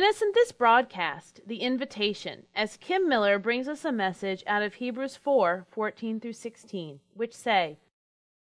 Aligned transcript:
Join 0.00 0.08
us 0.08 0.22
in 0.22 0.32
this 0.32 0.50
broadcast, 0.50 1.42
The 1.46 1.58
Invitation, 1.58 2.46
as 2.54 2.78
Kim 2.78 3.06
Miller 3.06 3.38
brings 3.38 3.68
us 3.68 3.84
a 3.84 3.92
message 3.92 4.42
out 4.46 4.62
of 4.62 4.76
Hebrews 4.76 5.18
4 5.18 5.66
14 5.70 6.20
through 6.20 6.32
16, 6.32 7.00
which 7.12 7.34
say, 7.34 7.76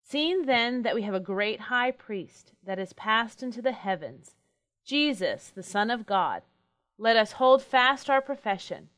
Seeing 0.01 0.47
then 0.47 0.83
that 0.83 0.95
we 0.95 1.03
have 1.03 1.15
a 1.15 1.19
great 1.19 1.63
high 1.63 1.91
priest 1.91 2.53
that 2.63 2.79
is 2.79 2.93
passed 2.93 3.43
into 3.43 3.61
the 3.61 3.73
heavens, 3.73 4.37
Jesus, 4.85 5.49
the 5.49 5.65
Son 5.65 5.91
of 5.91 6.07
God, 6.07 6.43
let 6.99 7.17
us 7.17 7.33
hold 7.33 7.65
fast 7.65 8.09
our 8.09 8.23
profession. 8.23 8.89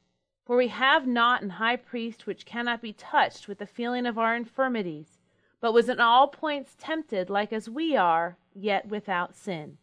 For 0.45 0.55
we 0.55 0.69
have 0.69 1.07
not 1.07 1.41
an 1.41 1.49
high 1.49 1.77
priest 1.77 2.27
which 2.27 2.45
cannot 2.45 2.83
be 2.83 2.93
touched 2.93 3.49
with 3.49 3.61
the 3.61 3.67
feeling 3.67 4.05
of 4.05 4.19
our 4.19 4.37
infirmities, 4.37 5.17
but 5.63 5.73
was 5.73 5.89
in 5.89 6.01
all 6.01 6.29
points 6.29 6.77
tempted 6.79 7.31
like 7.31 7.51
as 7.51 7.71
we 7.71 7.97
are, 7.97 8.37
yet 8.55 8.89
without 8.89 9.35
sin. 9.35 9.79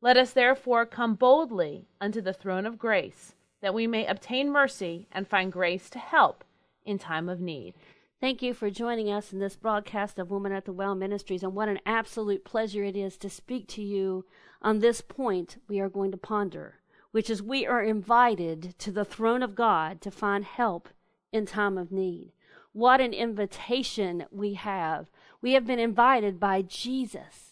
Let 0.00 0.16
us 0.16 0.32
therefore 0.32 0.86
come 0.86 1.16
boldly 1.16 1.88
unto 2.00 2.20
the 2.20 2.32
throne 2.32 2.66
of 2.66 2.78
grace, 2.78 3.34
that 3.60 3.74
we 3.74 3.88
may 3.88 4.06
obtain 4.06 4.48
mercy 4.48 5.08
and 5.10 5.26
find 5.26 5.50
grace 5.50 5.90
to 5.90 5.98
help 5.98 6.44
in 6.84 6.98
time 6.98 7.28
of 7.28 7.40
need. 7.40 7.74
Thank 8.20 8.40
you 8.40 8.54
for 8.54 8.70
joining 8.70 9.10
us 9.10 9.32
in 9.32 9.40
this 9.40 9.56
broadcast 9.56 10.20
of 10.20 10.30
Woman 10.30 10.52
at 10.52 10.66
the 10.66 10.72
Well 10.72 10.94
Ministries, 10.94 11.42
and 11.42 11.52
what 11.52 11.68
an 11.68 11.80
absolute 11.84 12.44
pleasure 12.44 12.84
it 12.84 12.94
is 12.94 13.16
to 13.16 13.28
speak 13.28 13.66
to 13.68 13.82
you 13.82 14.24
on 14.62 14.78
this 14.78 15.00
point 15.00 15.56
we 15.66 15.80
are 15.80 15.88
going 15.88 16.12
to 16.12 16.16
ponder, 16.16 16.76
which 17.10 17.28
is 17.28 17.42
we 17.42 17.66
are 17.66 17.82
invited 17.82 18.78
to 18.78 18.92
the 18.92 19.04
throne 19.04 19.42
of 19.42 19.56
God 19.56 20.00
to 20.02 20.12
find 20.12 20.44
help 20.44 20.88
in 21.32 21.44
time 21.44 21.76
of 21.76 21.90
need. 21.90 22.30
What 22.72 23.00
an 23.00 23.12
invitation 23.12 24.26
we 24.30 24.54
have. 24.54 25.10
We 25.42 25.54
have 25.54 25.66
been 25.66 25.80
invited 25.80 26.38
by 26.38 26.62
Jesus 26.62 27.47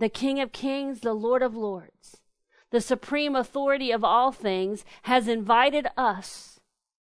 the 0.00 0.08
King 0.08 0.40
of 0.40 0.50
Kings, 0.50 1.00
the 1.00 1.12
Lord 1.12 1.42
of 1.42 1.54
Lords, 1.54 2.22
the 2.70 2.80
supreme 2.80 3.36
authority 3.36 3.92
of 3.92 4.02
all 4.02 4.32
things, 4.32 4.82
has 5.02 5.28
invited 5.28 5.86
us, 5.94 6.58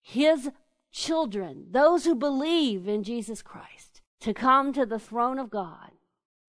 his 0.03 0.51
children, 0.91 1.67
those 1.71 2.05
who 2.05 2.15
believe 2.17 2.89
in 2.89 3.05
Jesus 3.05 3.41
Christ, 3.41 4.03
to 4.21 4.35
come 4.35 4.73
to 4.73 4.85
the 4.85 4.99
throne 4.99 5.39
of 5.39 5.49
God 5.49 5.93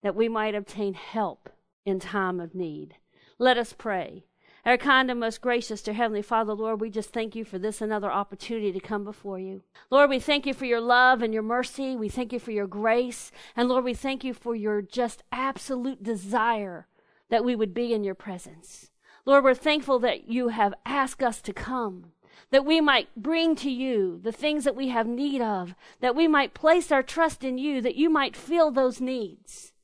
that 0.02 0.16
we 0.16 0.28
might 0.28 0.56
obtain 0.56 0.94
help 0.94 1.50
in 1.86 2.00
time 2.00 2.40
of 2.40 2.54
need. 2.54 2.96
Let 3.38 3.56
us 3.56 3.72
pray. 3.72 4.24
Our 4.66 4.78
kind 4.78 5.10
and 5.10 5.20
most 5.20 5.42
gracious 5.42 5.82
to 5.82 5.92
Heavenly 5.92 6.22
Father, 6.22 6.54
Lord, 6.54 6.80
we 6.80 6.88
just 6.88 7.12
thank 7.12 7.36
you 7.36 7.44
for 7.44 7.58
this 7.58 7.82
another 7.82 8.10
opportunity 8.10 8.72
to 8.72 8.80
come 8.80 9.04
before 9.04 9.38
you. 9.38 9.62
Lord, 9.90 10.08
we 10.08 10.18
thank 10.18 10.46
you 10.46 10.54
for 10.54 10.64
your 10.64 10.80
love 10.80 11.20
and 11.20 11.34
your 11.34 11.42
mercy. 11.42 11.94
We 11.96 12.08
thank 12.08 12.32
you 12.32 12.38
for 12.38 12.50
your 12.50 12.66
grace. 12.66 13.30
And 13.54 13.68
Lord, 13.68 13.84
we 13.84 13.92
thank 13.92 14.24
you 14.24 14.32
for 14.32 14.54
your 14.54 14.80
just 14.80 15.22
absolute 15.30 16.02
desire 16.02 16.86
that 17.28 17.44
we 17.44 17.54
would 17.54 17.74
be 17.74 17.92
in 17.92 18.04
your 18.04 18.14
presence. 18.14 18.90
Lord, 19.26 19.44
we're 19.44 19.54
thankful 19.54 19.98
that 19.98 20.28
you 20.28 20.48
have 20.48 20.72
asked 20.86 21.22
us 21.22 21.42
to 21.42 21.52
come, 21.52 22.12
that 22.50 22.64
we 22.64 22.80
might 22.80 23.14
bring 23.16 23.56
to 23.56 23.70
you 23.70 24.18
the 24.22 24.32
things 24.32 24.64
that 24.64 24.76
we 24.76 24.88
have 24.88 25.06
need 25.06 25.42
of, 25.42 25.74
that 26.00 26.16
we 26.16 26.26
might 26.26 26.54
place 26.54 26.90
our 26.90 27.02
trust 27.02 27.44
in 27.44 27.58
you, 27.58 27.82
that 27.82 27.96
you 27.96 28.08
might 28.08 28.34
fill 28.34 28.70
those 28.70 28.98
needs, 28.98 29.74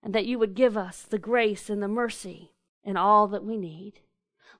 and 0.00 0.14
that 0.14 0.26
you 0.26 0.38
would 0.38 0.54
give 0.54 0.76
us 0.76 1.02
the 1.02 1.18
grace 1.18 1.68
and 1.68 1.82
the 1.82 1.88
mercy 1.88 2.52
and 2.84 2.96
all 2.96 3.26
that 3.26 3.44
we 3.44 3.56
need. 3.56 3.94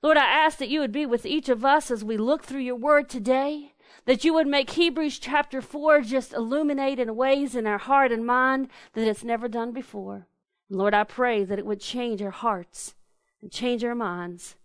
Lord, 0.01 0.17
I 0.17 0.25
ask 0.25 0.57
that 0.59 0.69
you 0.69 0.79
would 0.79 0.93
be 0.93 1.05
with 1.05 1.25
each 1.25 1.49
of 1.49 1.65
us 1.65 1.91
as 1.91 2.03
we 2.03 2.15
look 2.15 2.43
through 2.43 2.61
your 2.61 2.75
word 2.75 3.09
today, 3.09 3.73
that 4.05 4.23
you 4.23 4.33
would 4.33 4.47
make 4.47 4.71
Hebrews 4.71 5.19
chapter 5.19 5.61
4 5.61 6.01
just 6.01 6.31
illuminate 6.31 6.99
in 6.99 7.15
ways 7.15 7.53
in 7.53 7.67
our 7.67 7.77
heart 7.77 8.11
and 8.11 8.25
mind 8.25 8.69
that 8.93 9.07
it's 9.07 9.25
never 9.25 9.49
done 9.49 9.71
before. 9.71 10.27
Lord, 10.69 10.93
I 10.93 11.03
pray 11.03 11.43
that 11.43 11.59
it 11.59 11.65
would 11.65 11.81
change 11.81 12.21
our 12.21 12.31
hearts 12.31 12.95
and 13.41 13.51
change 13.51 13.83
our 13.83 13.95
minds, 13.95 14.55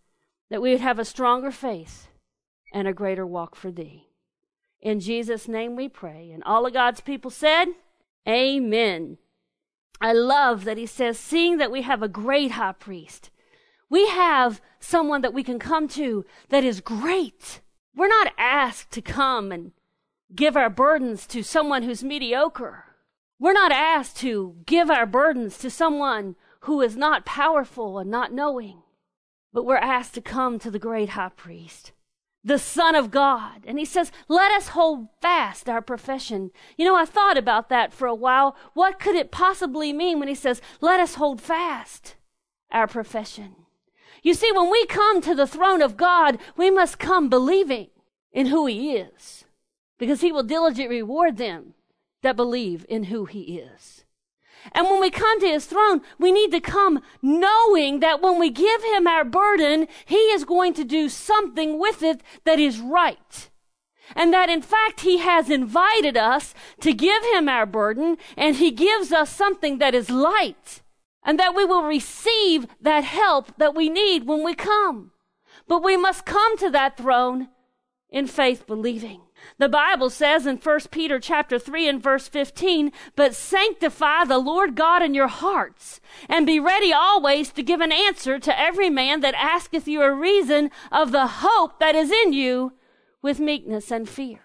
that 0.51 0.63
we 0.63 0.71
would 0.71 0.81
have 0.81 0.99
a 0.99 1.05
stronger 1.05 1.51
faith 1.51 2.09
and 2.73 2.87
a 2.87 2.93
greater 2.93 3.27
walk 3.27 3.57
for 3.57 3.73
thee. 3.73 4.09
In 4.81 5.01
Jesus' 5.01 5.49
name 5.49 5.75
we 5.75 5.89
pray. 5.89 6.31
And 6.31 6.45
all 6.45 6.67
of 6.67 6.73
God's 6.75 7.01
people 7.01 7.31
said, 7.31 7.67
Amen. 8.29 9.19
I 10.01 10.13
love 10.13 10.65
that 10.65 10.79
he 10.79 10.87
says, 10.87 11.19
seeing 11.19 11.57
that 11.57 11.71
we 11.71 11.83
have 11.83 12.03
a 12.03 12.09
great 12.09 12.53
high 12.53 12.73
priest 12.73 13.31
we 13.95 14.09
have 14.09 14.61
someone 14.81 15.21
that 15.21 15.33
we 15.33 15.45
can 15.45 15.61
come 15.61 15.87
to 15.87 16.25
that 16.49 16.65
is 16.65 16.81
great. 16.81 17.61
We're 17.95 18.09
not 18.09 18.33
asked 18.37 18.91
to 18.91 19.01
come 19.01 19.53
and 19.53 19.71
give 20.35 20.57
our 20.57 20.69
burdens 20.69 21.29
to 21.29 21.45
someone 21.45 21.85
who's 21.85 22.03
mediocre. 22.03 22.87
We're 23.39 23.53
not 23.53 23.71
asked 23.71 24.17
to 24.17 24.57
give 24.67 24.91
our 24.91 25.07
burdens 25.07 25.59
to 25.59 25.71
someone 25.71 26.35
who 26.63 26.81
is 26.81 26.97
not 26.97 27.25
powerful 27.25 28.01
and 28.01 28.11
not 28.11 28.33
knowing. 28.33 28.83
But 29.53 29.65
we're 29.65 29.77
asked 29.77 30.15
to 30.15 30.21
come 30.21 30.59
to 30.59 30.73
the 30.73 30.81
great 30.81 31.11
high 31.11 31.29
priest, 31.29 31.93
the 32.43 32.59
Son 32.59 32.97
of 32.97 33.13
God. 33.13 33.63
And 33.65 33.79
he 33.79 33.85
says, 33.85 34.11
let 34.27 34.51
us 34.51 34.71
hold 34.71 35.07
fast 35.23 35.69
our 35.69 35.81
profession. 35.81 36.51
You 36.77 36.85
know, 36.85 36.97
I 36.97 37.05
thought 37.05 37.39
about 37.39 37.69
that 37.69 37.93
for 37.93 38.09
a 38.09 38.15
while. 38.27 38.57
What 38.73 38.99
could 38.99 39.15
it 39.15 39.31
possibly 39.31 39.93
mean 39.93 40.19
when 40.19 40.27
he 40.27 40.35
says, 40.35 40.61
let 40.81 40.99
us 40.99 41.15
hold 41.15 41.41
fast 41.41 42.17
our 42.73 42.89
profession? 42.89 43.55
You 44.25 44.33
see, 44.33 44.51
when 44.51 44.71
we 44.71 44.87
come 44.87 45.21
to 45.21 45.35
the 45.35 45.47
throne 45.47 45.83
of 45.83 45.99
God, 45.99 46.39
we 46.57 46.71
must 46.71 46.99
come 46.99 47.29
believing 47.29 47.89
in 48.33 48.47
who 48.47 48.65
He 48.65 48.97
is, 48.97 49.45
because 49.99 50.23
He 50.23 50.33
will 50.33 50.43
diligently 50.43 50.97
reward 50.97 51.37
them 51.37 51.75
that 52.23 52.35
believe 52.35 52.87
in 52.89 53.05
who 53.05 53.27
He 53.27 53.59
is. 53.59 54.07
And 54.73 54.87
when 54.87 54.99
we 54.99 55.11
come 55.11 55.41
to 55.41 55.47
His 55.47 55.67
throne, 55.67 56.01
we 56.19 56.33
need 56.33 56.53
to 56.53 56.61
come 56.61 57.03
knowing 57.21 58.01
that 58.01 58.23
when 58.23 58.41
we 58.41 58.49
give 58.49 58.83
Him 58.83 59.07
our 59.07 59.27
burden, 59.27 59.89
He 60.07 60.17
is 60.17 60.47
going 60.47 60.73
to 60.73 60.85
do 60.85 61.11
something 61.11 61.79
with 61.79 62.03
it 62.03 62.23
that 62.45 62.59
is 62.59 62.81
right. 62.81 63.51
And 64.17 64.33
that 64.33 64.49
in 64.49 64.63
fact 64.63 65.01
He 65.01 65.19
has 65.19 65.51
invited 65.51 66.17
us 66.17 66.55
to 66.81 66.95
give 66.95 67.23
Him 67.35 67.47
our 67.47 67.67
burden, 67.67 68.17
and 68.39 68.57
He 68.57 68.71
gives 68.71 69.13
us 69.13 69.29
something 69.29 69.77
that 69.81 69.95
is 69.95 70.09
light 70.09 70.81
and 71.25 71.39
that 71.39 71.55
we 71.55 71.65
will 71.65 71.85
receive 71.85 72.67
that 72.81 73.05
help 73.05 73.57
that 73.57 73.75
we 73.75 73.89
need 73.89 74.27
when 74.27 74.45
we 74.45 74.55
come. 74.55 75.13
But 75.67 75.83
we 75.83 75.97
must 75.97 76.27
come 76.27 76.57
to 76.59 76.71
that 76.71 76.97
throne 76.97 77.49
in 78.11 78.27
faith 78.27 78.67
believing. 78.67 79.23
The 79.59 79.69
Bible 79.69 80.11
says 80.11 80.47
in 80.47 80.57
1 80.57 80.81
Peter 80.91 81.19
chapter 81.19 81.59
3 81.59 81.89
and 81.89 82.03
verse 82.03 82.29
15, 82.29 82.93
but 83.17 83.35
sanctify 83.35 84.25
the 84.25 84.39
Lord 84.39 84.75
God 84.75 85.03
in 85.03 85.15
your 85.15 85.29
hearts 85.29 86.01
and 86.29 86.47
be 86.47 86.61
ready 86.61 86.93
always 86.93 87.51
to 87.53 87.63
give 87.63 87.81
an 87.81 87.93
answer 87.93 88.39
to 88.39 88.59
every 88.59 88.89
man 88.89 89.21
that 89.21 89.35
asketh 89.35 89.89
you 89.89 90.03
a 90.03 90.15
reason 90.15 90.71
of 90.93 91.13
the 91.13 91.27
hope 91.27 91.79
that 91.81 91.95
is 91.95 92.11
in 92.11 92.33
you 92.33 92.73
with 93.21 93.41
meekness 93.41 93.91
and 93.91 94.09
fear. 94.09 94.44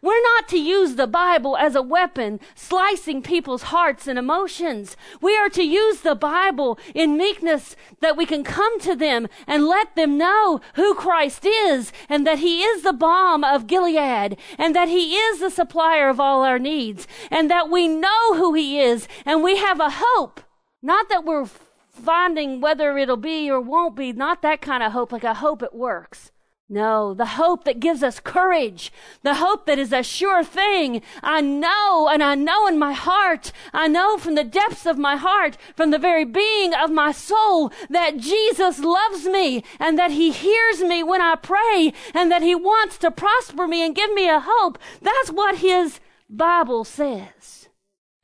We're 0.00 0.22
not 0.22 0.48
to 0.48 0.58
use 0.58 0.96
the 0.96 1.06
Bible 1.06 1.56
as 1.56 1.74
a 1.74 1.82
weapon, 1.82 2.40
slicing 2.54 3.22
people's 3.22 3.64
hearts 3.64 4.06
and 4.06 4.18
emotions. 4.18 4.96
We 5.20 5.36
are 5.36 5.48
to 5.50 5.62
use 5.62 6.00
the 6.00 6.14
Bible 6.14 6.78
in 6.94 7.16
meekness 7.16 7.76
that 8.00 8.16
we 8.16 8.26
can 8.26 8.44
come 8.44 8.80
to 8.80 8.94
them 8.94 9.28
and 9.46 9.66
let 9.66 9.94
them 9.94 10.18
know 10.18 10.60
who 10.74 10.94
Christ 10.94 11.44
is 11.44 11.92
and 12.08 12.26
that 12.26 12.40
He 12.40 12.62
is 12.62 12.82
the 12.82 12.92
balm 12.92 13.44
of 13.44 13.66
Gilead 13.66 14.36
and 14.58 14.74
that 14.74 14.88
He 14.88 15.14
is 15.14 15.40
the 15.40 15.50
supplier 15.50 16.08
of 16.08 16.20
all 16.20 16.42
our 16.42 16.58
needs 16.58 17.06
and 17.30 17.50
that 17.50 17.70
we 17.70 17.88
know 17.88 18.34
who 18.34 18.54
He 18.54 18.80
is 18.80 19.08
and 19.24 19.42
we 19.42 19.56
have 19.56 19.80
a 19.80 19.90
hope. 19.92 20.40
Not 20.82 21.08
that 21.08 21.24
we're 21.24 21.46
finding 21.92 22.60
whether 22.60 22.98
it'll 22.98 23.16
be 23.16 23.50
or 23.50 23.60
won't 23.60 23.94
be, 23.94 24.12
not 24.12 24.42
that 24.42 24.60
kind 24.60 24.82
of 24.82 24.92
hope, 24.92 25.12
like 25.12 25.24
a 25.24 25.34
hope 25.34 25.62
it 25.62 25.74
works. 25.74 26.31
No, 26.72 27.12
the 27.12 27.36
hope 27.36 27.64
that 27.64 27.80
gives 27.80 28.02
us 28.02 28.18
courage, 28.18 28.90
the 29.22 29.34
hope 29.34 29.66
that 29.66 29.78
is 29.78 29.92
a 29.92 30.02
sure 30.02 30.42
thing. 30.42 31.02
I 31.22 31.42
know, 31.42 32.08
and 32.08 32.22
I 32.22 32.34
know 32.34 32.66
in 32.66 32.78
my 32.78 32.94
heart, 32.94 33.52
I 33.74 33.88
know 33.88 34.16
from 34.16 34.36
the 34.36 34.42
depths 34.42 34.86
of 34.86 34.96
my 34.96 35.16
heart, 35.16 35.58
from 35.76 35.90
the 35.90 35.98
very 35.98 36.24
being 36.24 36.72
of 36.72 36.90
my 36.90 37.12
soul, 37.12 37.70
that 37.90 38.16
Jesus 38.16 38.78
loves 38.78 39.26
me 39.26 39.62
and 39.78 39.98
that 39.98 40.12
He 40.12 40.30
hears 40.30 40.80
me 40.80 41.02
when 41.02 41.20
I 41.20 41.34
pray 41.34 41.92
and 42.14 42.32
that 42.32 42.40
He 42.40 42.54
wants 42.54 42.96
to 42.98 43.10
prosper 43.10 43.68
me 43.68 43.84
and 43.84 43.94
give 43.94 44.14
me 44.14 44.30
a 44.30 44.40
hope. 44.42 44.78
That's 45.02 45.30
what 45.30 45.56
His 45.58 46.00
Bible 46.30 46.84
says. 46.84 47.68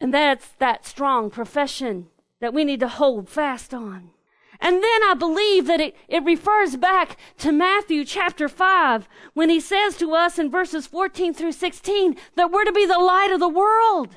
And 0.00 0.15
that's 0.15 0.49
that 0.53 0.87
strong 0.87 1.29
profession 1.29 2.06
that 2.41 2.55
we 2.55 2.65
need 2.65 2.81
to 2.81 2.89
hold 2.89 3.29
fast 3.29 3.75
on. 3.75 4.12
And 4.61 4.83
then 4.83 5.03
I 5.05 5.15
believe 5.19 5.67
that 5.67 5.81
it, 5.81 5.97
it 6.09 6.25
refers 6.25 6.77
back 6.77 7.17
to 7.39 7.53
Matthew 7.53 8.05
chapter 8.05 8.49
5 8.49 9.09
when 9.35 9.51
he 9.51 9.61
says 9.61 9.97
to 9.99 10.15
us 10.15 10.39
in 10.39 10.51
verses 10.51 10.87
14 10.87 11.33
through 11.33 11.53
16 11.53 12.17
that 12.35 12.51
we're 12.51 12.65
to 12.65 12.73
be 12.73 12.85
the 12.85 12.99
light 12.99 13.31
of 13.31 13.41
the 13.41 13.49
world. 13.49 14.17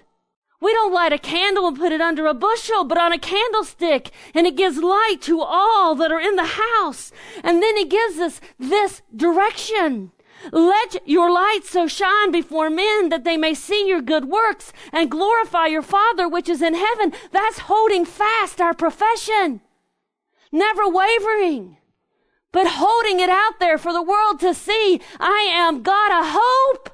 We 0.60 0.74
don't 0.74 0.94
light 0.94 1.14
a 1.14 1.18
candle 1.18 1.68
and 1.68 1.78
put 1.78 1.92
it 1.92 2.02
under 2.02 2.28
a 2.28 2.36
bushel, 2.36 2.84
but 2.84 2.98
on 2.98 3.12
a 3.12 3.18
candlestick, 3.18 4.12
and 4.36 4.46
it 4.46 4.56
gives 4.56 4.78
light 4.78 5.18
to 5.22 5.42
all 5.42 5.96
that 5.96 6.12
are 6.12 6.20
in 6.20 6.36
the 6.36 6.60
house. 6.60 7.12
And 7.44 7.64
then 7.64 7.78
he 7.78 7.86
gives 7.86 8.20
us 8.20 8.40
this 8.60 9.02
direction. 9.16 10.12
Let 10.52 11.08
your 11.08 11.32
light 11.32 11.62
so 11.64 11.88
shine 11.88 12.32
before 12.32 12.70
men 12.70 13.10
that 13.10 13.24
they 13.24 13.38
may 13.38 13.54
see 13.54 13.88
your 13.88 14.02
good 14.02 14.26
works 14.26 14.72
and 14.92 15.10
glorify 15.10 15.68
your 15.68 15.84
Father 15.84 16.28
which 16.28 16.50
is 16.50 16.62
in 16.62 16.76
heaven. 16.76 17.14
That's 17.32 17.60
holding 17.60 18.06
fast 18.06 18.60
our 18.62 18.74
profession 18.74 19.62
never 20.51 20.88
wavering, 20.88 21.77
but 22.51 22.68
holding 22.68 23.19
it 23.19 23.30
out 23.30 23.59
there 23.59 23.77
for 23.77 23.94
the 23.94 24.03
world 24.03 24.39
to 24.42 24.53
see. 24.53 25.01
I 25.19 25.50
am 25.51 25.83
God 25.83 26.12
a 26.12 26.38
hope. 26.38 26.89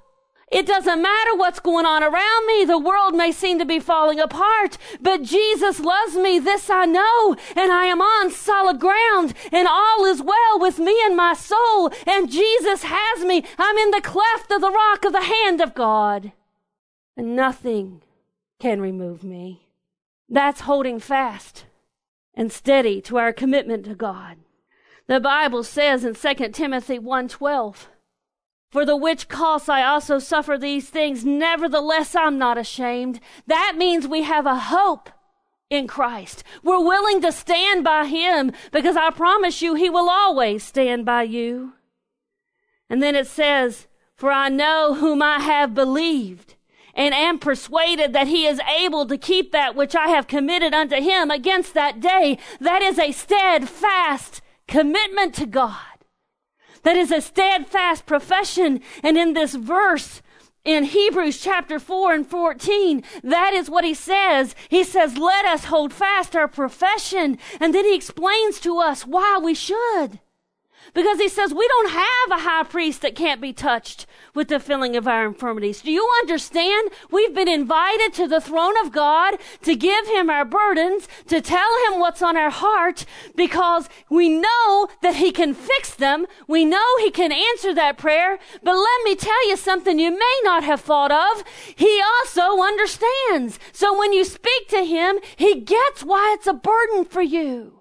It 0.49 0.65
doesn't 0.65 1.01
matter 1.01 1.35
what's 1.35 1.59
going 1.59 1.85
on 1.85 2.03
around 2.03 2.47
me. 2.47 2.63
The 2.63 2.77
world 2.77 3.13
may 3.13 3.33
seem 3.33 3.59
to 3.59 3.65
be 3.65 3.79
falling 3.79 4.19
apart, 4.19 4.77
but 5.01 5.23
Jesus 5.23 5.81
loves 5.81 6.15
me. 6.15 6.39
This 6.39 6.69
I 6.69 6.85
know, 6.85 7.35
and 7.53 7.69
I 7.71 7.85
am 7.85 8.01
on 8.01 8.31
solid 8.31 8.79
ground, 8.79 9.33
and 9.51 9.67
all 9.67 10.05
is 10.05 10.21
well 10.21 10.57
with 10.57 10.79
me 10.79 10.97
and 11.03 11.17
my 11.17 11.33
soul, 11.33 11.91
and 12.05 12.31
Jesus 12.31 12.83
has 12.83 13.25
me. 13.25 13.43
I'm 13.57 13.77
in 13.77 13.91
the 13.91 13.99
cleft 13.99 14.49
of 14.51 14.61
the 14.61 14.71
rock 14.71 15.03
of 15.03 15.11
the 15.11 15.23
hand 15.23 15.59
of 15.59 15.73
God, 15.73 16.31
and 17.17 17.35
nothing 17.35 18.03
can 18.57 18.79
remove 18.79 19.25
me. 19.25 19.67
That's 20.29 20.61
holding 20.61 20.99
fast 20.99 21.65
and 22.37 22.51
steady 22.51 23.01
to 23.01 23.17
our 23.17 23.33
commitment 23.33 23.83
to 23.85 23.95
God. 23.95 24.37
The 25.07 25.19
Bible 25.19 25.63
says 25.63 26.05
in 26.05 26.13
2 26.13 26.53
Timothy 26.53 26.99
1:12, 26.99 27.89
"For 28.69 28.85
the 28.85 28.95
which 28.95 29.27
cause 29.27 29.67
I 29.67 29.83
also 29.83 30.19
suffer 30.19 30.57
these 30.57 30.89
things, 30.89 31.25
nevertheless 31.25 32.15
I'm 32.15 32.37
not 32.37 32.57
ashamed." 32.57 33.19
That 33.47 33.73
means 33.75 34.07
we 34.07 34.21
have 34.21 34.45
a 34.45 34.55
hope 34.55 35.09
in 35.69 35.87
Christ. 35.87 36.43
We're 36.61 36.79
willing 36.79 37.21
to 37.21 37.31
stand 37.31 37.83
by 37.83 38.05
him 38.05 38.51
because 38.71 38.95
I 38.95 39.09
promise 39.09 39.61
you 39.61 39.73
he 39.73 39.89
will 39.89 40.09
always 40.09 40.63
stand 40.63 41.05
by 41.05 41.23
you. 41.23 41.73
And 42.89 43.01
then 43.01 43.15
it 43.15 43.27
says, 43.27 43.87
"For 44.15 44.31
I 44.31 44.49
know 44.49 44.93
whom 44.93 45.21
I 45.23 45.39
have 45.39 45.73
believed." 45.73 46.55
And 46.97 47.13
am 47.13 47.39
persuaded 47.39 48.11
that 48.11 48.27
he 48.27 48.45
is 48.45 48.59
able 48.61 49.05
to 49.05 49.17
keep 49.17 49.51
that 49.51 49.75
which 49.75 49.95
I 49.95 50.07
have 50.09 50.27
committed 50.27 50.73
unto 50.73 50.95
him 50.95 51.31
against 51.31 51.73
that 51.75 52.01
day. 52.01 52.39
That 52.59 52.81
is 52.81 52.99
a 52.99 53.11
steadfast 53.13 54.41
commitment 54.67 55.35
to 55.35 55.45
God. 55.45 55.75
That 56.83 56.97
is 56.97 57.11
a 57.11 57.21
steadfast 57.21 58.05
profession. 58.05 58.81
And 59.03 59.17
in 59.17 59.33
this 59.33 59.55
verse, 59.55 60.21
in 60.63 60.85
Hebrews 60.85 61.39
chapter 61.39 61.79
4 61.79 62.13
and 62.13 62.27
14, 62.27 63.03
that 63.23 63.53
is 63.53 63.69
what 63.69 63.85
he 63.85 63.93
says. 63.93 64.55
He 64.67 64.83
says, 64.83 65.17
let 65.17 65.45
us 65.45 65.65
hold 65.65 65.93
fast 65.93 66.35
our 66.35 66.47
profession. 66.47 67.37
And 67.59 67.73
then 67.73 67.85
he 67.85 67.95
explains 67.95 68.59
to 68.61 68.79
us 68.79 69.05
why 69.05 69.39
we 69.41 69.53
should. 69.53 70.19
Because 70.93 71.19
he 71.19 71.29
says 71.29 71.53
we 71.53 71.67
don't 71.67 71.91
have 71.91 72.31
a 72.31 72.43
high 72.43 72.63
priest 72.63 73.01
that 73.01 73.15
can't 73.15 73.41
be 73.41 73.53
touched 73.53 74.05
with 74.33 74.47
the 74.47 74.59
filling 74.59 74.95
of 74.95 75.07
our 75.07 75.25
infirmities. 75.25 75.81
Do 75.81 75.91
you 75.91 76.07
understand? 76.19 76.91
We've 77.11 77.33
been 77.33 77.47
invited 77.47 78.13
to 78.13 78.27
the 78.27 78.41
throne 78.41 78.75
of 78.83 78.91
God 78.91 79.35
to 79.63 79.75
give 79.75 80.07
him 80.07 80.29
our 80.29 80.45
burdens, 80.45 81.07
to 81.27 81.41
tell 81.41 81.69
him 81.87 81.99
what's 81.99 82.21
on 82.21 82.37
our 82.37 82.49
heart, 82.49 83.05
because 83.35 83.89
we 84.09 84.29
know 84.29 84.87
that 85.01 85.15
he 85.15 85.31
can 85.31 85.53
fix 85.53 85.93
them. 85.95 86.25
We 86.47 86.65
know 86.65 86.97
he 86.99 87.11
can 87.11 87.31
answer 87.31 87.73
that 87.73 87.97
prayer. 87.97 88.39
But 88.63 88.75
let 88.75 89.03
me 89.03 89.15
tell 89.15 89.47
you 89.49 89.57
something 89.57 89.99
you 89.99 90.11
may 90.11 90.39
not 90.43 90.63
have 90.63 90.81
thought 90.81 91.11
of. 91.11 91.43
He 91.75 92.01
also 92.01 92.61
understands. 92.61 93.59
So 93.71 93.97
when 93.97 94.13
you 94.13 94.23
speak 94.23 94.67
to 94.69 94.85
him, 94.85 95.19
he 95.35 95.61
gets 95.61 96.03
why 96.03 96.35
it's 96.37 96.47
a 96.47 96.53
burden 96.53 97.05
for 97.05 97.21
you. 97.21 97.76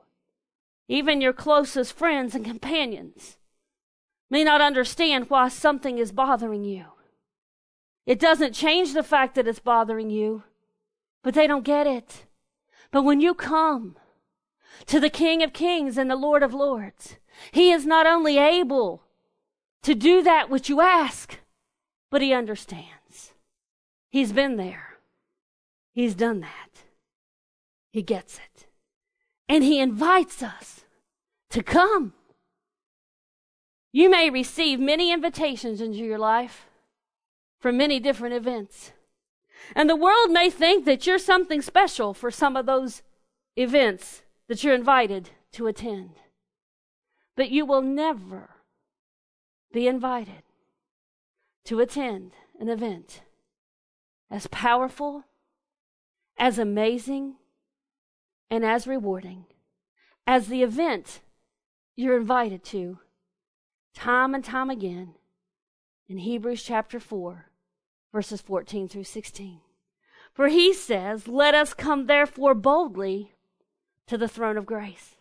Even 0.88 1.21
your 1.21 1.33
closest 1.33 1.93
friends 1.93 2.35
and 2.35 2.44
companions 2.44 3.37
may 4.31 4.44
not 4.44 4.61
understand 4.61 5.29
why 5.29 5.49
something 5.49 5.99
is 5.99 6.12
bothering 6.12 6.65
you. 6.65 6.87
It 8.06 8.21
doesn't 8.21 8.55
change 8.55 8.93
the 8.93 9.03
fact 9.03 9.35
that 9.35 9.49
it's 9.49 9.59
bothering 9.59 10.11
you, 10.11 10.44
but 11.23 11.35
they 11.35 11.47
don't 11.47 11.65
get 11.65 11.87
it. 11.87 12.27
But 12.93 13.03
when 13.03 13.21
you 13.21 13.35
come 13.35 13.97
to 14.87 15.00
the 15.00 15.11
King 15.11 15.43
of 15.43 15.53
Kings 15.53 15.99
and 15.99 16.09
the 16.11 16.17
Lord 16.17 16.43
of 16.43 16.55
Lords, 16.55 17.17
He 17.50 17.73
is 17.73 17.85
not 17.85 18.06
only 18.06 18.39
able 18.39 19.03
to 19.82 19.94
do 19.94 20.23
that 20.23 20.49
which 20.49 20.69
you 20.69 20.81
ask, 20.81 21.41
but 22.11 22.23
He 22.23 22.32
understands. 22.32 23.32
He's 24.09 24.32
been 24.32 24.56
there. 24.56 24.99
He's 25.93 26.15
done 26.15 26.41
that. 26.41 26.85
He 27.91 28.03
gets 28.03 28.39
it. 28.39 28.66
And 29.48 29.62
He 29.62 29.81
invites 29.81 30.43
us 30.43 30.84
to 31.50 31.62
come. 31.62 32.12
You 33.93 34.10
may 34.10 34.28
receive 34.28 34.78
many 34.78 35.12
invitations 35.12 35.81
into 35.81 35.98
your 35.98 36.19
life 36.19 36.66
from 37.60 37.76
many 37.76 37.98
different 37.98 38.34
events. 38.34 38.93
And 39.75 39.88
the 39.88 39.96
world 39.96 40.31
may 40.31 40.50
think 40.50 40.84
that 40.84 41.06
you're 41.06 41.19
something 41.19 41.62
special 41.62 42.12
for 42.14 42.31
some 42.31 42.56
of 42.56 42.66
those 42.66 43.02
events 43.56 44.22
that 44.48 44.62
you're 44.62 44.75
invited 44.75 45.31
to 45.52 45.66
attend. 45.66 46.10
But 47.37 47.50
you 47.50 47.65
will 47.65 47.82
never 47.82 48.50
be 49.72 49.86
invited 49.88 50.43
to 51.65 51.81
attend 51.81 52.32
an 52.60 52.69
event 52.69 53.22
as 54.31 54.46
powerful, 54.48 55.24
as 56.38 56.58
amazing, 56.58 57.36
and 58.50 58.65
as 58.65 58.86
rewarding 58.86 59.46
as 60.26 60.48
the 60.48 60.62
event 60.62 61.20
you're 61.94 62.17
invited 62.17 62.65
to 62.65 62.98
time 63.94 64.34
and 64.34 64.44
time 64.44 64.70
again 64.70 65.15
in 66.08 66.19
Hebrews 66.19 66.62
chapter 66.62 67.00
4, 67.00 67.46
verses 68.12 68.41
14 68.41 68.88
through 68.88 69.05
16. 69.05 69.60
For 70.32 70.48
he 70.48 70.72
says, 70.72 71.26
Let 71.26 71.55
us 71.55 71.74
come 71.74 72.06
therefore 72.06 72.55
boldly 72.55 73.32
to 74.06 74.17
the 74.17 74.29
throne 74.29 74.56
of 74.56 74.67
grace 74.67 75.16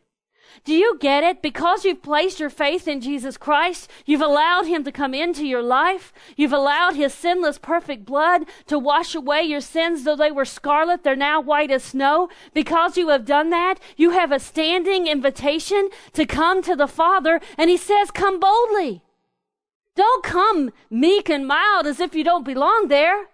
do 0.64 0.74
you 0.74 0.98
get 1.00 1.24
it? 1.24 1.42
Because 1.42 1.86
you've 1.86 2.02
placed 2.02 2.40
your 2.40 2.50
faith 2.50 2.88
in 2.88 3.02
Jesus 3.02 3.38
Christ, 3.38 3.90
you've 4.06 4.22
allowed 4.22 4.66
Him 4.66 4.84
to 4.84 4.92
come 4.92 5.14
into 5.14 5.46
your 5.46 5.62
life. 5.62 6.12
You've 6.36 6.54
allowed 6.54 6.96
His 6.96 7.14
sinless, 7.14 7.58
perfect 7.58 8.06
blood 8.06 8.46
to 8.68 8.80
wash 8.80 9.14
away 9.14 9.44
your 9.44 9.62
sins, 9.62 10.04
though 10.04 10.16
they 10.16 10.32
were 10.32 10.46
scarlet, 10.46 11.04
they're 11.04 11.16
now 11.16 11.40
white 11.42 11.72
as 11.72 11.84
snow. 11.84 12.30
Because 12.54 12.98
you 12.98 13.10
have 13.10 13.26
done 13.26 13.52
that, 13.52 13.76
you 13.96 14.12
have 14.12 14.32
a 14.32 14.40
standing 14.40 15.08
invitation 15.08 15.90
to 16.14 16.26
come 16.26 16.64
to 16.64 16.76
the 16.76 16.88
Father, 16.88 17.40
and 17.58 17.70
He 17.70 17.78
says, 17.78 18.10
Come 18.10 18.40
boldly. 18.40 19.04
Don't 19.96 20.24
come 20.24 20.72
meek 20.90 21.30
and 21.30 21.48
mild 21.48 21.86
as 21.86 22.00
if 22.00 22.16
you 22.16 22.24
don't 22.24 22.44
belong 22.44 22.88
there. 22.90 23.28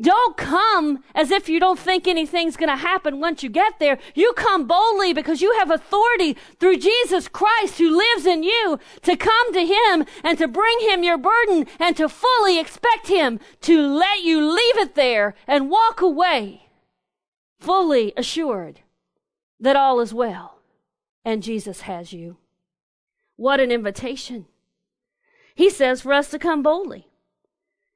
Don't 0.00 0.38
come 0.38 1.04
as 1.14 1.30
if 1.30 1.48
you 1.48 1.60
don't 1.60 1.78
think 1.78 2.08
anything's 2.08 2.56
going 2.56 2.70
to 2.70 2.76
happen 2.76 3.20
once 3.20 3.42
you 3.42 3.50
get 3.50 3.78
there. 3.78 3.98
You 4.14 4.32
come 4.34 4.66
boldly 4.66 5.12
because 5.12 5.42
you 5.42 5.52
have 5.58 5.70
authority 5.70 6.36
through 6.58 6.78
Jesus 6.78 7.28
Christ 7.28 7.76
who 7.76 7.96
lives 7.96 8.24
in 8.24 8.42
you 8.42 8.78
to 9.02 9.16
come 9.16 9.52
to 9.52 9.66
Him 9.66 10.06
and 10.24 10.38
to 10.38 10.48
bring 10.48 10.80
Him 10.80 11.02
your 11.02 11.18
burden 11.18 11.66
and 11.78 11.94
to 11.98 12.08
fully 12.08 12.58
expect 12.58 13.08
Him 13.08 13.38
to 13.62 13.86
let 13.86 14.22
you 14.22 14.40
leave 14.40 14.78
it 14.78 14.94
there 14.94 15.34
and 15.46 15.70
walk 15.70 16.00
away 16.00 16.68
fully 17.60 18.12
assured 18.16 18.80
that 19.60 19.76
all 19.76 20.00
is 20.00 20.14
well 20.14 20.58
and 21.24 21.42
Jesus 21.42 21.82
has 21.82 22.12
you. 22.12 22.38
What 23.36 23.60
an 23.60 23.70
invitation. 23.70 24.46
He 25.54 25.68
says 25.68 26.00
for 26.00 26.12
us 26.12 26.30
to 26.30 26.38
come 26.38 26.62
boldly. 26.62 27.11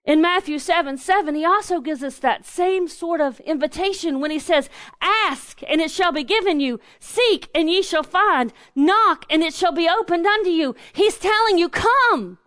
In 0.06 0.20
Matthew 0.20 0.60
7 0.60 0.98
7, 0.98 1.34
he 1.34 1.44
also 1.44 1.80
gives 1.80 2.04
us 2.04 2.18
that 2.20 2.46
same 2.46 2.86
sort 2.86 3.20
of 3.20 3.40
invitation 3.40 4.20
when 4.20 4.30
he 4.30 4.38
says, 4.38 4.70
Ask, 5.00 5.60
and 5.66 5.80
it 5.80 5.90
shall 5.90 6.12
be 6.12 6.22
given 6.22 6.60
you. 6.60 6.78
Seek, 7.00 7.50
and 7.52 7.68
ye 7.68 7.82
shall 7.82 8.04
find. 8.04 8.52
Knock, 8.76 9.26
and 9.28 9.42
it 9.42 9.52
shall 9.52 9.72
be 9.72 9.88
opened 9.88 10.24
unto 10.24 10.50
you. 10.50 10.76
He's 10.92 11.18
telling 11.18 11.58
you, 11.58 11.68
Come. 11.68 12.38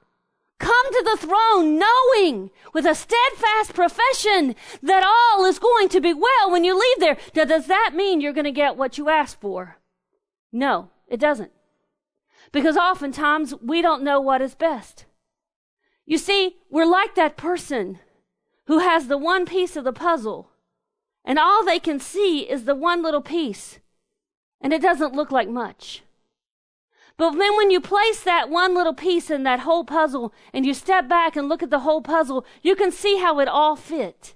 Come 0.58 0.92
to 0.92 1.04
the 1.04 1.18
throne 1.18 1.80
knowing 1.80 2.51
with 2.74 2.86
a 2.86 2.96
steadfast 2.96 3.74
profession 3.74 4.56
that 4.82 5.04
all 5.04 5.46
is 5.46 5.58
going 5.58 5.88
to 5.89 6.01
be 6.01 6.13
well 6.13 6.51
when 6.51 6.66
you 6.66 6.78
leave 6.78 7.00
there. 7.00 7.18
Now, 7.34 7.46
does 7.46 7.68
that 7.68 7.92
mean 7.94 8.20
you're 8.20 8.34
going 8.34 8.44
to 8.44 8.51
get 8.51 8.75
what 8.75 8.98
you 8.98 9.10
asked 9.10 9.39
for? 9.39 9.78
No, 10.51 10.89
it 11.08 11.20
doesn't. 11.20 11.51
Because 12.51 12.75
oftentimes 12.75 13.54
we 13.62 13.82
don't 13.82 14.04
know 14.04 14.20
what 14.20 14.42
is 14.42 14.54
best. 14.54 15.06
You 16.10 16.18
see, 16.18 16.56
we're 16.72 16.88
like 16.88 17.13
that 17.13 17.38
person 17.38 18.00
who 18.66 18.80
has 18.80 19.08
the 19.08 19.18
one 19.18 19.46
piece 19.46 19.75
of 19.75 19.84
the 19.84 19.94
puzzle, 19.94 20.50
and 21.24 21.38
all 21.38 21.63
they 21.63 21.78
can 21.78 22.00
see 22.00 22.50
is 22.50 22.66
the 22.66 22.74
one 22.74 23.04
little 23.04 23.22
piece, 23.22 23.78
and 24.60 24.74
it 24.74 24.82
doesn't 24.82 25.13
look 25.13 25.32
like 25.32 25.48
much. 25.48 26.01
But 27.16 27.34
then 27.34 27.56
when 27.56 27.70
you 27.70 27.80
place 27.80 28.24
that 28.24 28.50
one 28.50 28.74
little 28.74 28.96
piece 28.96 29.30
in 29.30 29.44
that 29.44 29.60
whole 29.60 29.84
puzzle 29.84 30.34
and 30.51 30.66
you 30.66 30.74
step 30.74 31.08
back 31.08 31.36
and 31.36 31.48
look 31.48 31.62
at 31.62 31.70
the 31.70 31.82
whole 31.82 32.01
puzzle, 32.01 32.44
you 32.63 32.75
can 32.75 32.92
see 32.92 33.20
how 33.20 33.39
it 33.39 33.48
all 33.48 33.75
fit. 33.75 34.34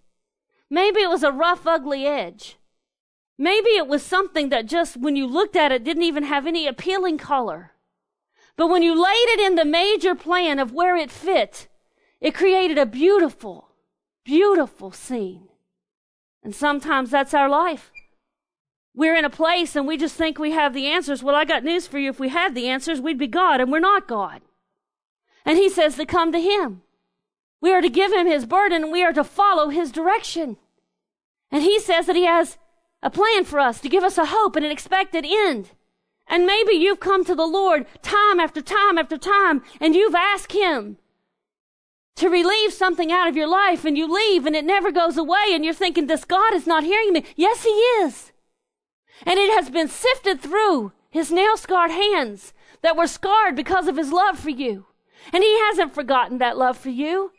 Maybe 0.70 1.02
it 1.02 1.10
was 1.10 1.24
a 1.24 1.32
rough, 1.32 1.66
ugly 1.66 2.06
edge. 2.06 2.58
Maybe 3.36 3.70
it 3.70 3.88
was 3.88 4.04
something 4.04 4.50
that 4.50 4.68
just, 4.68 4.96
when 4.98 5.16
you 5.16 5.26
looked 5.26 5.56
at 5.56 5.72
it, 5.72 5.84
didn't 5.84 6.04
even 6.04 6.24
have 6.24 6.46
any 6.46 6.68
appealing 6.68 7.18
color. 7.18 7.72
But 8.56 8.68
when 8.68 8.84
you 8.84 8.94
laid 8.94 9.30
it 9.30 9.40
in 9.40 9.56
the 9.56 9.66
major 9.66 10.16
plan 10.16 10.60
of 10.60 10.72
where 10.72 10.96
it 10.96 11.10
fit, 11.10 11.68
it 12.22 12.36
created 12.36 12.78
a 12.78 12.86
beautiful, 12.86 13.70
beautiful 14.24 14.92
scene. 14.92 15.50
And 16.44 16.54
sometimes 16.54 17.10
that's 17.10 17.34
our 17.34 17.50
life. 17.50 17.92
We're 18.96 19.16
in 19.16 19.26
a 19.26 19.30
place 19.30 19.76
and 19.76 19.88
we 19.88 19.98
just 19.98 20.16
think 20.16 20.38
we 20.38 20.52
have 20.52 20.74
the 20.74 20.88
answers. 20.88 21.24
Well, 21.24 21.36
I 21.36 21.46
got 21.46 21.64
news 21.64 21.88
for 21.88 21.98
you. 21.98 22.10
If 22.10 22.20
we 22.20 22.30
had 22.30 22.54
the 22.54 22.68
answers, 22.68 23.02
we'd 23.02 23.18
be 23.18 23.28
God, 23.28 23.60
and 23.60 23.72
we're 23.72 23.80
not 23.80 24.08
God. 24.08 24.42
And 25.46 25.58
He 25.58 25.70
says 25.70 25.96
to 25.96 26.06
come 26.06 26.32
to 26.32 26.40
Him. 26.40 26.84
We 27.60 27.74
are 27.74 27.82
to 27.82 27.90
give 27.90 28.14
Him 28.14 28.28
His 28.28 28.46
burden 28.46 28.84
and 28.84 28.92
we 28.92 29.04
are 29.04 29.14
to 29.14 29.24
follow 29.24 29.70
His 29.70 29.92
direction. 29.92 30.58
And 31.52 31.64
He 31.64 31.80
says 31.80 32.06
that 32.06 32.16
He 32.16 32.26
has 32.26 32.58
a 33.02 33.10
plan 33.10 33.46
for 33.46 33.60
us 33.60 33.82
to 33.82 33.90
give 33.90 34.04
us 34.04 34.18
a 34.18 34.28
hope 34.28 34.56
and 34.56 34.66
an 34.66 34.72
expected 34.72 35.26
end. 35.28 35.72
And 36.28 36.46
maybe 36.46 36.74
you've 36.74 37.00
come 37.00 37.26
to 37.26 37.36
the 37.36 37.46
Lord 37.46 37.86
time 38.02 38.40
after 38.40 38.62
time 38.62 38.98
after 38.98 39.18
time 39.18 39.62
and 39.80 39.96
you've 39.96 40.16
asked 40.16 40.54
Him 40.54 40.98
to 42.16 42.30
relieve 42.30 42.74
something 42.74 43.12
out 43.12 43.28
of 43.28 43.36
your 43.36 43.48
life 43.48 43.86
and 43.86 43.98
you 43.98 44.12
leave 44.12 44.46
and 44.46 44.56
it 44.56 44.66
never 44.66 44.92
goes 44.92 45.18
away 45.18 45.48
and 45.52 45.66
you're 45.66 45.74
thinking, 45.74 46.08
this 46.08 46.26
God 46.26 46.54
is 46.54 46.68
not 46.68 46.84
hearing 46.84 47.14
me. 47.14 47.24
Yes, 47.36 47.64
He 47.64 47.70
is. 47.70 48.32
And 49.26 49.40
it 49.40 49.54
has 49.54 49.70
been 49.70 49.88
sifted 49.88 50.42
through 50.42 50.92
His 51.10 51.32
nail 51.32 51.58
scarred 51.58 51.92
hands 51.92 52.54
that 52.82 52.98
were 52.98 53.08
scarred 53.08 53.56
because 53.56 53.88
of 53.88 53.98
His 53.98 54.12
love 54.12 54.40
for 54.40 54.50
you. 54.50 54.86
And 55.32 55.44
He 55.44 55.60
hasn't 55.60 55.94
forgotten 55.94 56.38
that 56.40 56.58
love 56.58 56.78
for 56.78 56.90
you. 56.90 57.32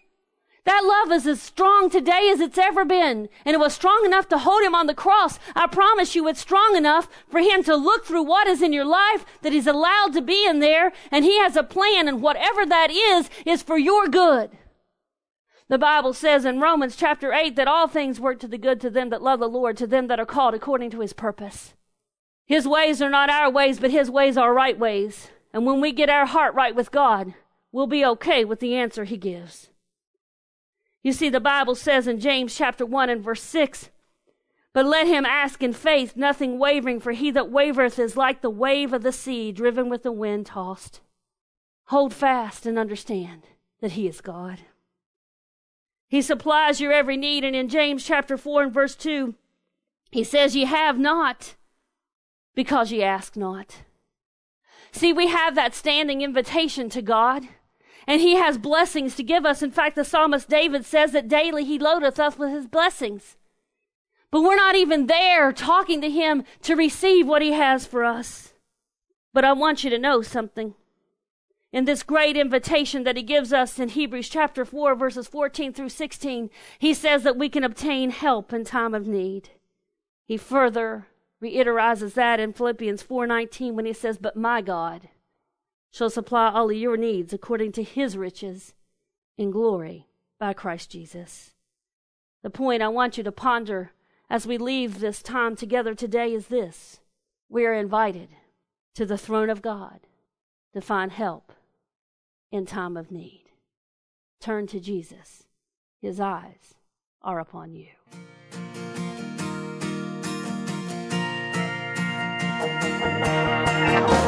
That 0.65 0.83
love 0.83 1.13
is 1.15 1.27
as 1.27 1.43
strong 1.43 1.91
today 1.91 2.31
as 2.33 2.41
it's 2.41 2.57
ever 2.57 2.87
been. 2.87 3.29
And 3.45 3.55
it 3.55 3.61
was 3.61 3.75
strong 3.75 4.03
enough 4.07 4.29
to 4.29 4.39
hold 4.39 4.63
him 4.63 4.75
on 4.75 4.87
the 4.87 4.95
cross. 4.95 5.39
I 5.55 5.67
promise 5.67 6.15
you 6.15 6.27
it's 6.27 6.41
strong 6.41 6.75
enough 6.75 7.07
for 7.29 7.41
him 7.41 7.63
to 7.65 7.77
look 7.77 8.07
through 8.07 8.23
what 8.23 8.47
is 8.47 8.63
in 8.63 8.73
your 8.73 8.87
life 8.87 9.27
that 9.43 9.53
he's 9.53 9.67
allowed 9.67 10.15
to 10.15 10.23
be 10.23 10.47
in 10.47 10.61
there. 10.61 10.93
And 11.11 11.25
he 11.25 11.39
has 11.39 11.55
a 11.55 11.63
plan 11.63 12.09
and 12.09 12.23
whatever 12.23 12.65
that 12.65 12.91
is, 12.91 13.29
is 13.45 13.63
for 13.63 13.77
your 13.77 14.09
good. 14.09 14.53
The 15.69 15.79
Bible 15.79 16.15
says 16.15 16.47
in 16.47 16.61
Romans 16.61 16.97
chapter 16.97 17.33
8 17.33 17.57
that 17.57 17.69
all 17.69 17.87
things 17.87 18.21
work 18.21 18.41
to 18.41 18.49
the 18.49 18.59
good 18.59 18.81
to 18.83 18.91
them 18.91 19.11
that 19.11 19.23
love 19.23 19.41
the 19.41 19.49
Lord, 19.49 19.77
to 19.79 19.87
them 19.87 20.07
that 20.07 20.21
are 20.21 20.27
called 20.27 20.55
according 20.55 20.91
to 20.91 21.01
his 21.01 21.13
purpose. 21.13 21.75
His 22.47 22.67
ways 22.67 23.03
are 23.03 23.11
not 23.11 23.31
our 23.31 23.51
ways, 23.51 23.81
but 23.81 23.91
his 23.91 24.11
ways 24.11 24.37
are 24.37 24.53
right 24.55 24.79
ways. 24.79 25.29
And 25.53 25.67
when 25.67 25.81
we 25.81 25.93
get 25.93 26.11
our 26.11 26.27
heart 26.27 26.55
right 26.55 26.75
with 26.75 26.91
God, 26.91 27.35
we'll 27.73 27.87
be 27.87 28.05
okay 28.05 28.45
with 28.45 28.61
the 28.61 28.75
answer 28.75 29.05
he 29.05 29.17
gives. 29.17 29.69
You 31.05 31.13
see, 31.13 31.29
the 31.29 31.39
Bible 31.39 31.75
says 31.75 32.09
in 32.09 32.19
James 32.19 32.57
chapter 32.57 32.85
1 32.87 33.11
and 33.11 33.23
verse 33.23 33.43
6, 33.43 33.91
But 34.73 34.87
let 34.87 35.07
him 35.07 35.27
ask 35.27 35.63
in 35.63 35.75
faith, 35.75 36.17
nothing 36.17 36.59
wavering, 36.59 36.99
for 36.99 37.13
he 37.13 37.31
that 37.31 37.51
wavereth 37.51 37.99
is 37.99 38.17
like 38.17 38.41
the 38.41 38.49
wave 38.49 38.95
of 38.95 39.03
the 39.03 39.13
sea, 39.13 39.53
driven 39.53 39.91
with 39.91 40.03
the 40.03 40.11
wind 40.11 40.47
tossed. 40.47 41.03
Hold 41.89 42.15
fast 42.15 42.65
and 42.65 42.79
understand 42.79 43.43
that 43.83 43.93
he 43.93 44.09
is 44.09 44.23
God. 44.23 44.61
He 46.09 46.23
supplies 46.23 46.81
your 46.81 46.93
every 46.93 47.19
need, 47.19 47.45
and 47.45 47.55
in 47.55 47.69
James 47.69 48.03
chapter 48.03 48.39
4 48.39 48.63
and 48.63 48.73
verse 48.73 48.97
2, 48.97 49.35
he 50.11 50.25
says, 50.25 50.57
Ye 50.57 50.65
have 50.65 50.99
not 50.99 51.55
because 52.55 52.93
ye 52.93 53.03
ask 53.03 53.37
not. 53.37 53.83
See, 54.91 55.13
we 55.13 55.27
have 55.27 55.55
that 55.55 55.75
standing 55.75 56.23
invitation 56.23 56.89
to 56.91 57.03
God 57.03 57.47
and 58.07 58.21
he 58.21 58.37
has 58.37 58.59
blessings 58.59 59.15
to 59.17 59.23
give 59.23 59.47
us. 59.47 59.63
In 59.63 59.71
fact, 59.71 59.97
the 59.97 60.05
psalmist 60.05 60.49
David 60.49 60.85
says 60.85 61.13
that 61.13 61.29
daily 61.29 61.65
he 61.65 61.79
loadeth 61.79 62.19
us 62.19 62.39
with 62.39 62.51
his 62.51 62.67
blessings. 62.67 63.37
But 64.31 64.43
we're 64.43 64.57
not 64.57 64.75
even 64.75 65.07
there 65.07 65.53
talking 65.53 66.01
to 66.01 66.11
him 66.11 66.45
to 66.63 66.75
receive 66.75 67.27
what 67.27 67.43
he 67.43 67.53
has 67.53 67.87
for 67.87 68.05
us. 68.05 68.53
But 69.33 69.45
I 69.45 69.53
want 69.53 69.85
you 69.85 69.91
to 69.91 69.99
know 69.99 70.23
something. 70.23 70.75
In 71.73 71.87
this 71.87 72.03
great 72.05 72.37
invitation 72.37 73.03
that 73.05 73.17
he 73.17 73.23
gives 73.23 73.53
us 73.53 73.79
in 73.79 73.89
Hebrews 73.89 74.29
chapter 74.29 74.65
4, 74.65 74.95
verses 74.95 75.27
14 75.27 75.73
through 75.73 75.89
16, 75.89 76.51
he 76.79 76.95
says 76.95 77.25
that 77.25 77.37
we 77.37 77.49
can 77.49 77.65
obtain 77.65 78.11
help 78.11 78.53
in 78.53 78.65
time 78.65 78.95
of 78.95 79.09
need. 79.09 79.51
He 80.25 80.37
further 80.37 81.09
reiterizes 81.43 82.15
that 82.15 82.41
in 82.41 82.53
Philippians 82.53 83.03
4:19 83.03 83.75
when 83.75 83.87
he 83.87 83.93
says, 83.93 84.19
"But 84.19 84.37
my 84.37 84.63
God 84.63 85.09
shall 85.95 86.11
supply 86.11 86.51
all 86.51 86.73
your 86.73 86.97
needs 86.97 87.33
according 87.33 87.71
to 87.71 87.81
his 87.85 88.17
riches 88.17 88.75
in 89.39 89.53
glory 89.53 90.09
by 90.41 90.53
Christ 90.53 90.91
Jesus. 90.91 91.53
The 92.43 92.51
point 92.51 92.83
I 92.83 92.89
want 92.89 93.17
you 93.17 93.23
to 93.23 93.31
ponder 93.31 93.93
as 94.29 94.45
we 94.45 94.59
leave 94.59 94.99
this 94.99 95.23
time 95.23 95.55
together 95.55 95.95
today 95.95 96.35
is 96.35 96.49
this 96.49 96.99
we 97.49 97.65
are 97.65 97.75
invited 97.75 98.31
to 98.97 99.07
the 99.07 99.17
throne 99.17 99.49
of 99.49 99.63
God 99.63 100.01
to 100.73 100.81
find 100.81 101.13
help 101.13 101.53
in 102.51 102.67
time 102.67 102.97
of 102.97 103.13
need. 103.13 103.45
Turn 104.41 104.67
to 104.67 104.81
Jesus, 104.81 105.45
his 106.03 106.19
eyes 106.19 106.75
are 107.23 107.39
upon 107.39 107.73
you. 107.73 107.87
Thank 113.87 114.24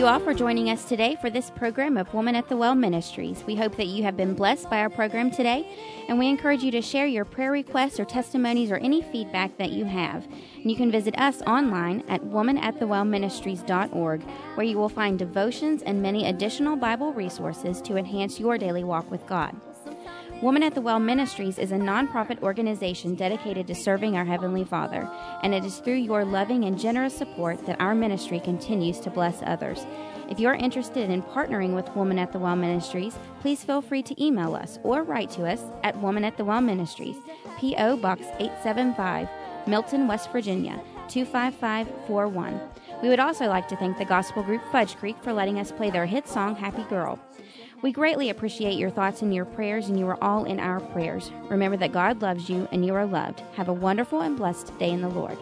you 0.00 0.06
all 0.06 0.18
for 0.18 0.32
joining 0.32 0.70
us 0.70 0.86
today 0.86 1.14
for 1.20 1.28
this 1.28 1.50
program 1.50 1.98
of 1.98 2.14
Woman 2.14 2.34
at 2.34 2.48
the 2.48 2.56
Well 2.56 2.74
Ministries. 2.74 3.44
We 3.46 3.54
hope 3.54 3.76
that 3.76 3.88
you 3.88 4.02
have 4.02 4.16
been 4.16 4.32
blessed 4.32 4.70
by 4.70 4.78
our 4.78 4.88
program 4.88 5.30
today, 5.30 5.66
and 6.08 6.18
we 6.18 6.26
encourage 6.26 6.62
you 6.62 6.70
to 6.70 6.80
share 6.80 7.04
your 7.04 7.26
prayer 7.26 7.52
requests 7.52 8.00
or 8.00 8.06
testimonies 8.06 8.70
or 8.70 8.78
any 8.78 9.02
feedback 9.02 9.58
that 9.58 9.72
you 9.72 9.84
have. 9.84 10.24
And 10.24 10.70
you 10.70 10.74
can 10.74 10.90
visit 10.90 11.20
us 11.20 11.42
online 11.42 12.02
at 12.08 12.22
womanatthewellministries.org, 12.22 14.22
where 14.54 14.66
you 14.66 14.78
will 14.78 14.88
find 14.88 15.18
devotions 15.18 15.82
and 15.82 16.00
many 16.00 16.26
additional 16.26 16.76
Bible 16.76 17.12
resources 17.12 17.82
to 17.82 17.98
enhance 17.98 18.40
your 18.40 18.56
daily 18.56 18.84
walk 18.84 19.10
with 19.10 19.26
God. 19.26 19.54
Woman 20.42 20.62
at 20.62 20.74
the 20.74 20.80
Well 20.80 20.98
Ministries 20.98 21.58
is 21.58 21.70
a 21.70 21.76
nonprofit 21.76 22.40
organization 22.42 23.14
dedicated 23.14 23.66
to 23.66 23.74
serving 23.74 24.16
our 24.16 24.24
Heavenly 24.24 24.64
Father, 24.64 25.06
and 25.42 25.52
it 25.52 25.66
is 25.66 25.80
through 25.80 25.96
your 25.96 26.24
loving 26.24 26.64
and 26.64 26.78
generous 26.78 27.14
support 27.14 27.66
that 27.66 27.78
our 27.78 27.94
ministry 27.94 28.40
continues 28.40 29.00
to 29.00 29.10
bless 29.10 29.42
others. 29.42 29.84
If 30.30 30.40
you're 30.40 30.54
interested 30.54 31.10
in 31.10 31.22
partnering 31.22 31.74
with 31.74 31.94
Woman 31.94 32.18
at 32.18 32.32
the 32.32 32.38
Well 32.38 32.56
Ministries, 32.56 33.18
please 33.40 33.62
feel 33.62 33.82
free 33.82 34.02
to 34.02 34.24
email 34.24 34.54
us 34.54 34.78
or 34.82 35.02
write 35.02 35.28
to 35.32 35.44
us 35.44 35.60
at 35.82 36.00
Woman 36.00 36.24
at 36.24 36.38
the 36.38 36.44
Well 36.46 36.62
Ministries, 36.62 37.16
P.O. 37.58 37.98
Box 37.98 38.22
875, 38.38 39.28
Milton, 39.66 40.08
West 40.08 40.32
Virginia 40.32 40.80
25541. 41.08 42.58
We 43.02 43.10
would 43.10 43.20
also 43.20 43.46
like 43.46 43.68
to 43.68 43.76
thank 43.76 43.98
the 43.98 44.06
gospel 44.06 44.42
group 44.42 44.62
Fudge 44.72 44.96
Creek 44.96 45.16
for 45.22 45.34
letting 45.34 45.58
us 45.58 45.70
play 45.70 45.90
their 45.90 46.06
hit 46.06 46.26
song 46.26 46.56
Happy 46.56 46.84
Girl. 46.84 47.18
We 47.82 47.92
greatly 47.92 48.28
appreciate 48.28 48.78
your 48.78 48.90
thoughts 48.90 49.22
and 49.22 49.34
your 49.34 49.46
prayers, 49.46 49.88
and 49.88 49.98
you 49.98 50.06
are 50.08 50.22
all 50.22 50.44
in 50.44 50.60
our 50.60 50.80
prayers. 50.80 51.30
Remember 51.48 51.78
that 51.78 51.92
God 51.92 52.20
loves 52.20 52.50
you 52.50 52.68
and 52.72 52.84
you 52.84 52.94
are 52.94 53.06
loved. 53.06 53.40
Have 53.54 53.68
a 53.68 53.72
wonderful 53.72 54.20
and 54.20 54.36
blessed 54.36 54.78
day 54.78 54.90
in 54.90 55.00
the 55.00 55.08
Lord. 55.08 55.38